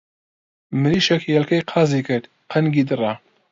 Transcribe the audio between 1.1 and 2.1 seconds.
هێلکهی قازی